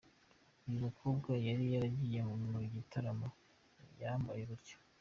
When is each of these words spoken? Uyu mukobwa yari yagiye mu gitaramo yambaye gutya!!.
Uyu 0.65 0.79
mukobwa 0.85 1.31
yari 1.47 1.65
yagiye 1.75 2.19
mu 2.51 2.59
gitaramo 2.73 3.27
yambaye 4.01 4.41
gutya!!. 4.49 4.75